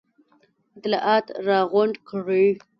[0.77, 2.47] اطلاعات را غونډ کړي.